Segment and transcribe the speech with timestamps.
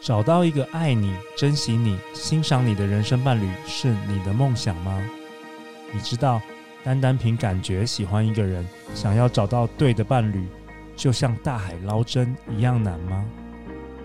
[0.00, 4.98] 找到一个爱你、珍惜你、欣赏你的人生伴侣是你的梦想吗？
[5.92, 6.40] 你知道，
[6.82, 10.46] 单单凭感觉喜欢一个人，想要找到对的伴侣，
[10.96, 13.22] 就像大海捞针一样难吗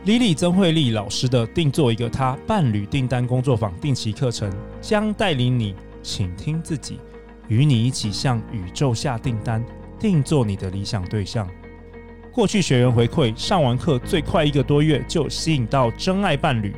[0.05, 4.52] ？Lily 曾慧丽老师的定做一个他伴侣订单工作坊定期课程，
[4.82, 5.73] 将带领你
[6.04, 7.00] 倾听自己，
[7.48, 9.64] 与你一起向宇宙下订单，
[9.98, 11.50] 定做你的理想对象。
[12.36, 16.76] 过去学员回馈，上完课最快一个多月就吸引到真爱伴侣。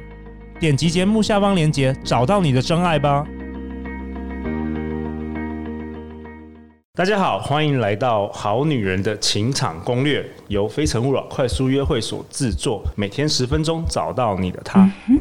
[0.60, 3.26] 点击节目下方链接，找到你的真爱吧。
[6.94, 14.88] 大家好，欢迎来到《好女人的情场攻略》，由非诚勿扰快速约会所制作，每天十分钟，找到你的他。
[15.10, 15.20] 嗯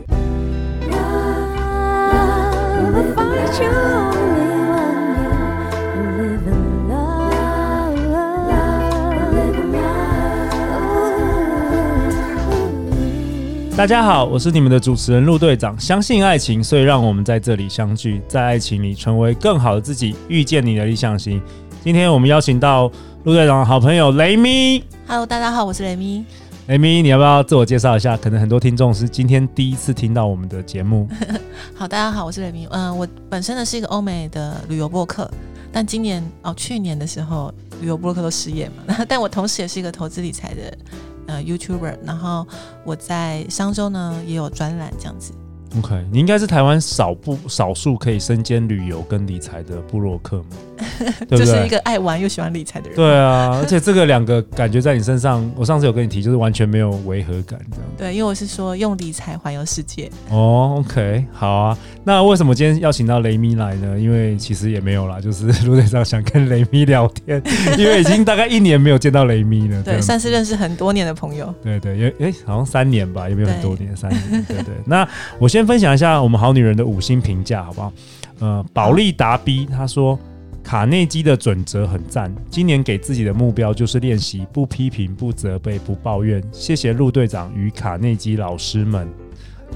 [13.76, 15.78] 大家好，我是你们的主持人陆队长。
[15.78, 21.42] 相信爱情，所以让我们在这里相聚，在爱情里成为更好的自己，遇见你的理想型。
[21.84, 22.90] 今天我们邀请到
[23.24, 24.82] 陆队长的好朋友雷咪。
[25.06, 26.24] Hello，大家好，我是雷咪。
[26.68, 28.16] 雷咪，你要不要自我介绍一下？
[28.16, 31.06] 可能很多听众是今天第一次听到我们的节目。
[31.76, 32.66] 好，大家好，我是雷咪。
[32.70, 35.30] 嗯、呃，我本身呢是一个欧美的旅游博客，
[35.70, 37.52] 但今年哦，去年的时候
[37.82, 40.78] 旅游博客都失业嘛， 但我同时也是一个投资理财的。
[41.26, 42.46] 呃，YouTuber，然后
[42.84, 45.32] 我在商周呢也有专栏这样子。
[45.78, 50.44] OK，你应该是台湾少部少数可以身兼旅游跟理财的部落客嘛？
[51.28, 52.96] 对对就是一个爱玩又喜欢理财的人。
[52.96, 57.84] 对啊，而且这个两个感觉在你身上，我上次有跟你提，就是完全没有违和感这样。
[57.96, 60.10] 对，因为我是说用理财环游世界。
[60.30, 61.78] 哦，OK，好啊。
[62.04, 63.98] 那为什么今天邀请到雷咪来呢？
[63.98, 67.42] 因为其实也没有啦，就是陆队长想跟雷咪聊天，
[67.76, 69.82] 因为已经大概一年没有见到雷咪了。
[69.82, 71.52] 对，算是认识很多年的朋友。
[71.62, 74.44] 对对，因为诶，好像三年吧，也没有很多年，三年。
[74.46, 74.74] 对对。
[74.84, 75.08] 那
[75.38, 77.92] 我先分享一下我们好女人的五星评价，好不好？
[78.38, 80.18] 呃，保利达 B 他说。
[80.62, 86.42] 卡内基的准则很赞，今年给自己的目标就是练习不批评、不责备、不抱怨。
[86.50, 89.08] 谢谢陆队长与卡内基老师们，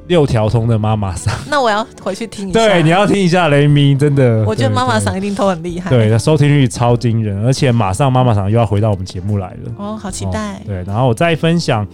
[0.10, 2.60] 六条通的妈妈嗓，那我要回去听一下。
[2.60, 4.44] 对，你要听一下雷咪，真的。
[4.44, 5.90] 我觉得妈妈嗓一定都很厉害。
[5.90, 9.72] 对，的收听率超惊人，而且马上妈妈嗓又要回到我们节目来了。
[9.78, 10.56] 哦，好期待。
[10.56, 11.88] 哦、对，然后我再分享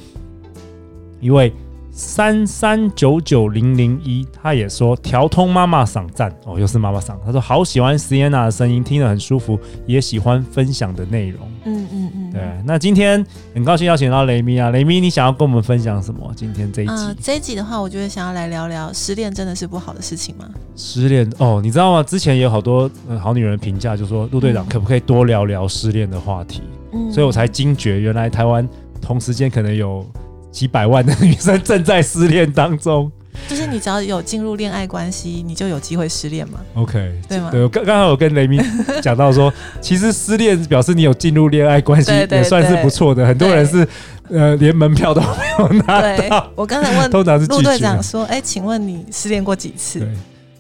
[1.22, 1.54] 一位
[2.00, 7.16] 三三九九零零一，他也说调通妈妈嗓赞哦，又是妈妈嗓。
[7.26, 11.42] 他说好喜欢 Sienna 的声音，听得很舒服，也喜欢分享的内容。
[11.66, 12.32] 嗯嗯嗯。
[12.32, 13.24] 对，那今天
[13.54, 16.32] 很高兴邀请到雷咪啊，雷咪，你想要跟我们分享什么？
[16.38, 20.50] 今天这一集，呃、这一集的话，我觉得想要来聊聊失恋真的是不好的事情吗？
[20.78, 22.02] 失恋哦，你知道吗？
[22.02, 26.62] 之前也有好多、呃、好女人评价，就说陆队长可不可以多聊聊失恋的话题？
[26.94, 28.66] 嗯，所以我才惊觉，原来台湾
[29.02, 30.06] 同时间可能有
[30.52, 33.12] 几百万的女生正在失恋当中。
[33.48, 37.50] 就是你只要有进入恋爱关系，你就有机会失恋嘛？OK，对吗？
[37.50, 38.60] 对，我刚刚好有跟雷米
[39.02, 43.26] 讲到说，其实失恋表示你有进入恋爱关系，也算是不错的。
[43.26, 43.88] 很多人是
[44.30, 45.28] 呃连门票都没
[45.58, 46.52] 有拿到。
[46.54, 47.10] 我刚才问
[47.48, 50.06] 陆队长说：“哎、欸，请问你失恋过几次？”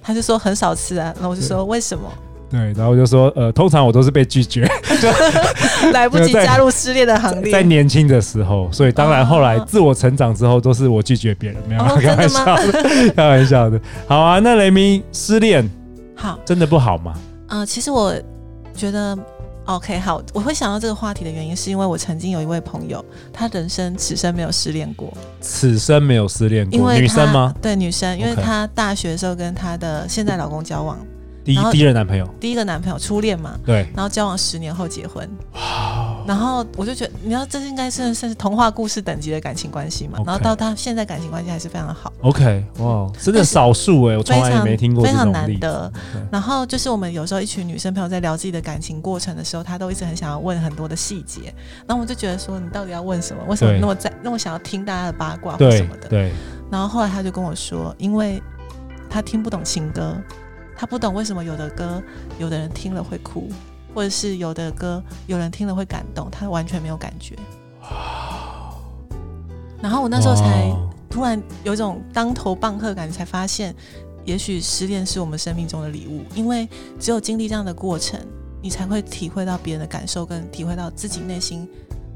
[0.01, 1.13] 他就说很少次啊。
[1.15, 2.09] 然后我就说：“为什么？”
[2.49, 4.67] 对，然后我就说，呃，通常我都是被拒绝，
[4.99, 5.09] 就
[5.93, 7.51] 来不及加入失恋的行列。
[7.51, 12.83] 在年轻的时候，所以当然后来自我成长之后，都是我拒绝别人，没有开玩笑的，
[13.15, 13.79] 开玩笑的。
[14.07, 15.69] 好啊，那雷明失恋
[16.15, 17.13] 好，真的不好吗？
[17.49, 18.13] 呃，其实我
[18.73, 19.15] 觉得
[19.65, 27.53] OK，好，我会想到这个话题的原因，是因为我曾经有一位朋友，他人生此生没有失恋过，此生没有失恋过，因为女生吗？
[27.61, 30.97] 对，女生，因为她大学的时候跟她的现在老公交往。
[31.49, 45.91] 第一第一任男朋友，第一个男朋友初恋嘛，对，然后交往十年后结婚，哇，然后我就觉得，你知道这是应该算是童话故事等级的感情关系嘛，然后到他现在感情关系还是非常好，OK，哇，真的少数哎，我从来也没听过，非常难得。
[46.31, 51.51] 然后就是我们有时候一群女生朋友在聊自己的感情过程的时候，她都一直很想要问很多的细节，
[51.87, 53.41] 然后我就觉得说，你到底要问什么？
[53.47, 56.07] 为什么那么在那么想要听大家的八卦或什么的？
[56.09, 56.31] 对。
[56.69, 58.39] 然后后来他就跟我说，因为
[59.09, 60.15] 他听不懂情歌。
[60.79, 62.01] 他不懂为什么有的歌
[62.37, 63.49] 有的人听了会哭，
[63.93, 67.35] 或者是有的歌有人听了会感动，他完全没有感觉。
[69.81, 70.73] 然后我那时候才
[71.09, 73.75] 突然有一种当头棒喝感觉，才发现，
[74.23, 76.65] 也许失恋是我们生命中的礼物，因为
[76.97, 78.17] 只有经历这样的过程，
[78.61, 81.67] 你才会体会到别人的感受，跟体会到自己内心，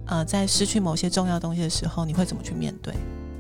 [0.06, 2.94] 呃，在失去某些重要东西的时候，你会怎么去面对。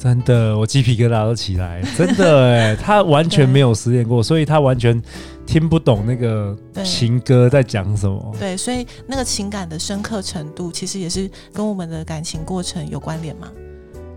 [0.03, 1.81] 真的，我鸡皮疙瘩都起来。
[1.97, 5.01] 真的哎，他完全没有失恋过，所以他完全
[5.45, 6.53] 听不懂那个
[6.83, 8.35] 情歌在讲什么。
[8.38, 13.47] 对，所以那个情感的深刻程度，其实也是跟我们的感情过程有关联嘛。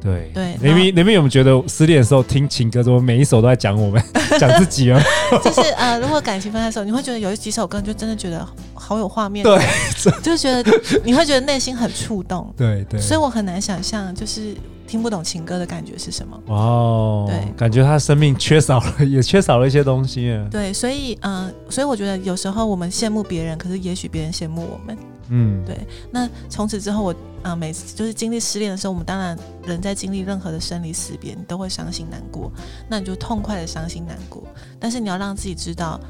[0.03, 4.03] 对对，你们你们有没有觉得失恋的时候听情歌，怎么每一首都在讲我们，
[4.39, 5.01] 讲自己啊？
[5.43, 8.45] 就是呃，如果感情分开的时候，你会觉得有几首歌，就真的觉得
[8.87, 9.59] 好有画面，对，
[10.23, 10.73] 就觉得
[11.05, 12.53] 你会觉得内心很触动。
[12.57, 14.55] 对对，所以我很难想象，就是。
[14.87, 16.41] 听不懂情歌的感觉是什么？
[16.47, 20.41] 哦，对，感觉他生命缺少了，也缺少了一些东西。
[20.49, 24.97] 对，所以，嗯、呃，所以我觉得有时候我们羡慕别人，可是也许别人羡慕我们。
[25.31, 25.77] 嗯，对。
[26.13, 27.13] 那从此之后我，
[27.43, 32.49] 啊，每次就是经历失恋的时候，我们当然人在经历任何的生离死别，你都会伤心难过。
[32.89, 34.45] 那你就痛快的伤心难过，
[34.79, 36.01] 但是你要让自己知道，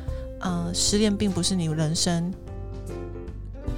[0.40, 2.30] 嗯、呃，失恋并不是你人生。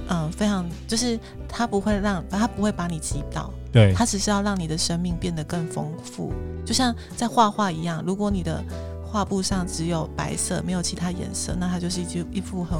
[0.09, 6.31] 嗯、呃，非常就是它不会让它不会把你击倒，对，它只是要让你的生命变得更丰富，
[6.65, 8.03] 就像在画画一样。
[8.05, 8.63] 如果你的
[9.05, 12.77] 画布上只有白色，没有其他颜色，那它就是一一幅很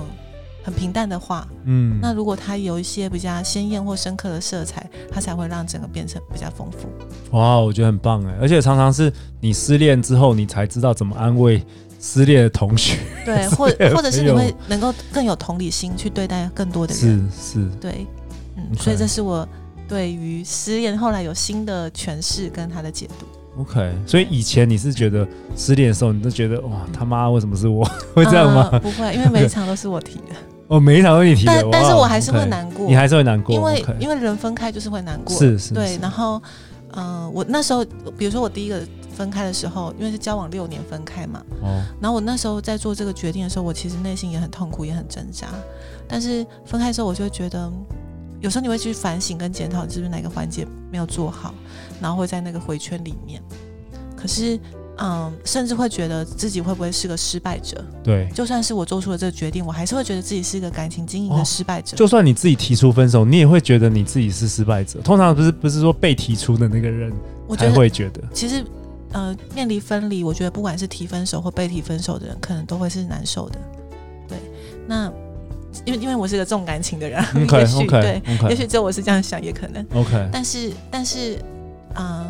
[0.64, 1.48] 很平淡的画。
[1.66, 6.90] 嗯，那如果它有一些比较鲜艳或深刻的色彩，它才会让整个变成比较丰富。
[7.38, 11.64] 哇，我觉得很棒哎，而且常常是你失恋之后，你才知道怎么安慰。
[12.00, 18.07] 失恋的同学， 对，或或者是你会能够更有同理心去对待更多的人，是是，对，
[18.56, 18.81] 嗯，Okay.
[18.81, 19.48] 所以这是我
[19.88, 23.25] 对于失恋后来有新的诠释跟他的解读。
[23.62, 27.84] OK，所以以前你是觉得失恋的时候，你都觉得哇他妈为什么是我
[28.16, 28.69] 会这样吗？
[28.72, 30.36] 呃，不会，因为每一场都是我提的。
[30.69, 33.98] 哦，每一场都是你提的，但但是我还是会难过，你还是会难过，因为 Okay.
[34.00, 36.42] 因为人分开就是会难过，是是，是，对，然后
[36.92, 37.84] 嗯、呃，我那时候
[38.18, 38.81] 比如说我第一个。
[39.19, 45.50] 分开的时候，因为是交往六年分开嘛，哦，然后我那时候在做这个决定的时候，我其实内心也很痛苦，也很挣扎。
[46.07, 47.69] 但是分开的时候，我就会觉得，
[48.39, 51.54] 有时候你会去反省跟检讨，是不是哪个环节没有做好，
[52.00, 53.42] 然后会在那个回圈里面。
[54.16, 54.57] 可是，
[55.00, 57.83] 嗯，甚至会觉得自己会不会是个失败者？
[58.01, 61.98] 对，就算是我做出了这个决定，我还是会觉得自己是一个感情经营的失败者。
[61.98, 65.01] 哦，就算你自己提出分手，你也会觉得你自己是失败者。
[65.01, 67.12] 通常不是不是说被提出的那个人
[67.57, 68.63] 才会觉得，其实。
[69.11, 73.59] 呃，面临分离，我觉得不管是提分手或被提分手的人，可能都会是难受的。
[74.27, 74.38] 对，
[74.88, 75.11] 那
[75.85, 78.50] 因为因为我是个重感情的人，okay, 也许 okay, 对，okay.
[78.50, 79.85] 也许只有我是这样想，也可能。
[79.94, 81.35] OK，但是但是，
[81.95, 82.29] 嗯、呃、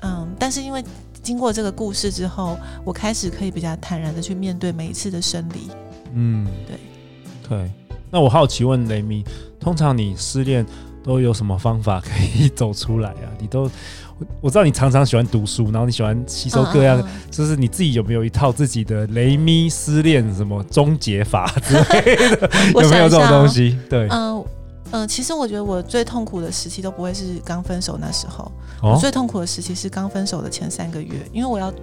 [0.00, 0.84] 嗯，但是因为
[1.22, 5.70] 经过这个故事之后，我开始可以比较坦然的去面对每一次的生离。
[6.12, 6.78] 嗯，对。
[7.46, 7.70] 对，
[8.10, 9.22] 那我好奇问雷米，
[9.60, 10.64] 通常你失恋
[11.04, 13.30] 都有什么方法可以走出来啊？
[13.38, 13.70] 你都。
[14.40, 17.02] 我知道你常常喜欢读书，然后你喜欢吸收各样，
[17.32, 22.48] 就是你自己有没有一套自己的雷咪失恋什么终结法之类的？
[22.80, 23.76] 有没有这种东西？
[23.90, 24.44] 对，嗯
[24.92, 31.74] 嗯，其实我觉得我最痛苦的时期都不会是刚分手那时候，我最痛苦的时期是刚分手的前三个月，因为我要。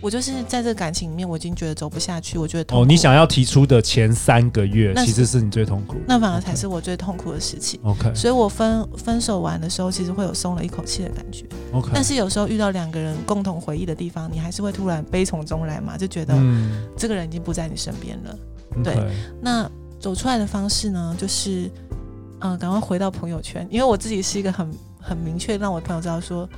[0.00, 2.82] 我就是在这个感情里面，我已经觉得走不下去，我觉得痛苦。
[2.82, 7.78] 哦，你想要提出的前三个月，其实是你最痛苦，那反而才是我最痛苦的时期。
[7.84, 11.44] OK，所以我分分手完的时候，其实会有松了一口气的感觉。
[11.72, 16.34] OK，但是有时候遇到两个人共同回忆的地方，你还是会突然悲从中来嘛，就觉得
[16.96, 18.38] 这个人已经不在你身边了。
[18.76, 18.96] 嗯、对，
[19.42, 21.70] 那走出来的方式呢，就是
[22.38, 24.66] 嗯，赶快回到朋友圈，因为我自己是一个很
[24.98, 26.48] 很明确让我朋友知道说。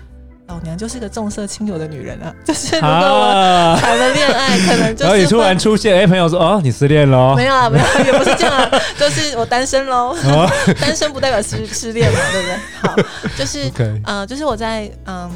[0.49, 2.34] 老娘就是个重色轻友的女人啊！
[2.44, 5.04] 就是如果我谈了恋爱，啊、可能就是。
[5.04, 10.14] 然后你突然出现，哎、欸，朋友说：“哦，你失恋了？”没有啊，没有， 也不是这样啊，就是我单身喽。
[10.25, 12.56] 哦、 单身不代表失失恋嘛，对不对？
[12.82, 12.96] 好，
[13.38, 14.00] 就是、Okay.
[14.04, 15.30] 呃，就是我在嗯，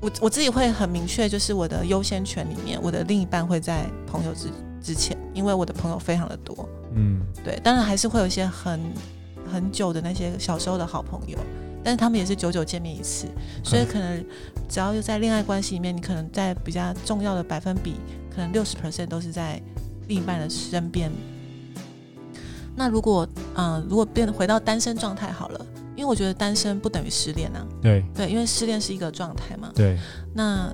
[0.00, 4.48] 我我自己会很明确，就是我的优先权里面，我的另一半会在朋友之
[4.82, 6.68] 之前，因为我的朋友非常的多。
[6.94, 8.80] 嗯，对，当然还是会有一些很
[9.52, 11.38] 很久的那些小时候的好朋友。
[11.84, 13.26] 但是他们也是久久见面一次，
[13.62, 14.24] 所以可能
[14.68, 17.94] 只要在恋爱关系里面，你可能在比较重要的百分比，
[18.34, 19.60] 可能六十 percent 都是在
[20.08, 21.10] 另一半的身边。
[22.76, 25.66] 那如果嗯、呃，如果变回到单身状态好了，
[25.96, 27.66] 因为我觉得单身不等于失恋啊。
[27.80, 29.70] 对对，因为失恋是一个状态嘛。
[29.74, 29.98] 对。
[30.34, 30.72] 那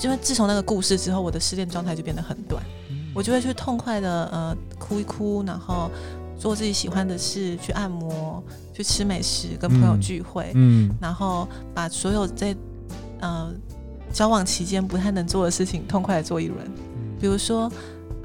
[0.00, 5.90] 因为自从那个故事之后，我的失恋状态就变得很短，嗯、我就会去痛快的呃哭一哭，然后。
[6.42, 8.42] 做自己喜欢的事，去按摩，
[8.74, 12.52] 去吃美食，跟朋友聚会，嗯，嗯，然后把所有在
[13.20, 13.52] 呃
[14.12, 16.58] 交往期间不太能做的事情痛快的做一轮。
[16.66, 17.70] 嗯、比如说，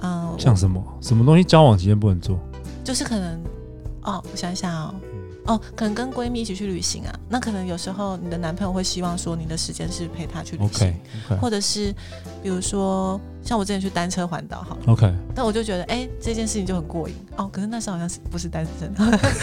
[0.02, 2.40] 嗯，像什么什么东西交往期间不能做？
[2.84, 3.40] 就是可能
[4.02, 4.96] 哦，我想想哦。
[5.46, 10.94] 哦，可能跟闺蜜一起去旅行啊，那可能有时候你的男朋友会希望说你的时间是陪他去旅行，okay,
[11.30, 11.38] okay.
[11.38, 11.94] 或者是
[12.42, 17.16] 比如说像我之前去单车环岛，好，OK，但我就觉得哎、欸、这件事情就很过瘾。
[17.38, 17.50] 哦。
[17.50, 18.94] 可是那时候好像是不是单身，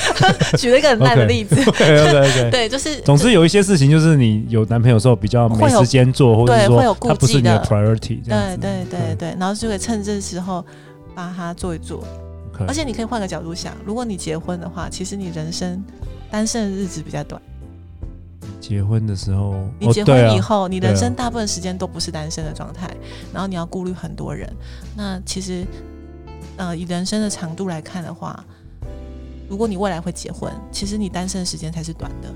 [0.61, 10.62] 举了一个很烂的例子，OK OK OK，对，就是总之有一些事情就是你有男朋友的时候比较没时间做，或者说他不是你的 priority，对对对对，然后就可以趁这时候
[11.14, 12.04] 把它做一做。
[12.68, 15.82] 而且你可以换个角度想，如果你结婚的话，其实你人生
[16.30, 17.40] 单身的日子比较短。
[18.66, 22.90] 结婚的时候，你结婚以后，哦啊、你人生大部分时间都不是单身的状态，
[23.33, 24.50] 然后你要顾虑很多人。
[24.97, 25.66] 那其实，
[26.56, 28.42] 呃，以人生的长度来看的话，
[29.49, 32.28] 如果你未来会结婚，其实你单身的时间才是短的。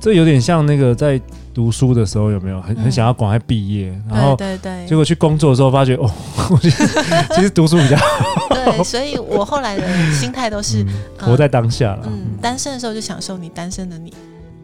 [0.00, 1.18] 这有点像那个在
[1.54, 6.10] 读书的时候，有没有很很想要赶快毕业，嗯、然后对对对，结果去工作的时候发觉哦，
[6.50, 7.96] 我觉得其实读书比较
[8.48, 8.54] 好。
[8.54, 10.82] 对，所以我后来的心态都是、
[11.20, 12.02] 嗯、活在当下了。
[12.06, 14.12] 嗯，单身的时候就享受你单身的你，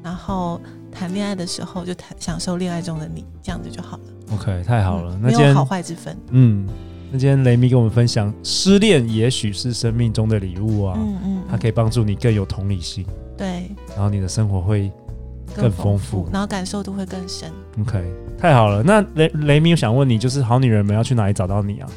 [0.02, 0.60] 然后
[0.92, 4.02] 谈恋爱的时候就谈享受恋爱中的你，这样子就好了。
[4.34, 6.16] OK，太好了，嗯、那没有好坏之分。
[6.30, 6.66] 嗯，
[7.10, 13.04] 那今天雷米跟我们分享，失恋也许是生命中的礼物啊，嗯嗯，它可以帮助你更有同理心。
[13.36, 14.90] 对，然后你的生活会。
[15.52, 17.50] 更丰富，然后感受度会更深。
[17.80, 18.00] OK，
[18.38, 18.84] 太好了。
[18.84, 21.88] 那雷雷米，我想问你，就是好女人们要去哪里找到你啊？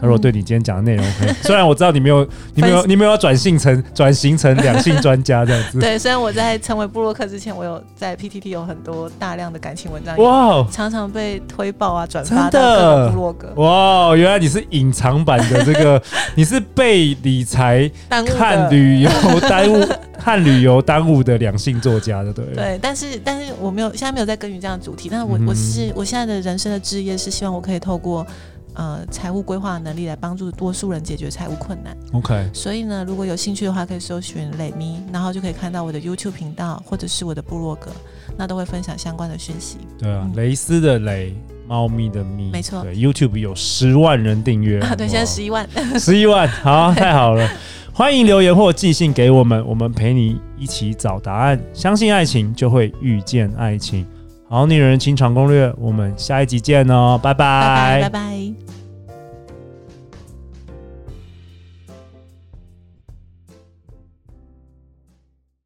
[0.00, 1.04] 他如果对你今天讲的内容
[1.42, 5.78] 虽然我知道你没有， 你没有，你没有要转性成 转型成两性专家这样子。
[5.78, 13.52] 对，虽然我在成为布洛克之前，我有在 PTT 有很多大量的感情文章，哇，常常被推爆啊，转发到各个部落格。
[13.56, 16.02] 哇，原来你是隐藏版的这个，
[16.34, 17.90] 你是被理财
[18.36, 19.10] 看旅游
[19.48, 19.86] 耽误。
[20.22, 28.26] 看旅游耽误的两性作家的，对对，但是但是我没有现在没有在耕耘这样的主题，但是我、嗯、我是我现在的人生的志业是希望我可以透过
[28.74, 31.96] 呃财务规划的能力来帮助多数人解决财务困难。
[32.12, 37.90] OK，所以呢，如果有兴趣的话，可以搜寻雷咪，然后就可以看到我的 YouTube 频道或者是我的部落格，
[38.36, 39.78] 那都会分享相关的讯息。
[39.98, 41.34] 对啊，嗯、蕾丝的蕾，
[41.66, 42.82] 猫咪的咪，没错。
[42.82, 47.48] 对，YouTube 有十万人订阅啊， 对，现在十一万， 十一万，好， 太好了。
[47.92, 51.60] 欢迎留言或寄信给我们，我们陪你一起找答案。
[51.74, 54.06] 相信爱情，就会遇见爱情。
[54.52, 58.08] 好女人情场攻略，我们下一集见哦，拜拜，拜拜。
[58.08, 58.79] 拜拜。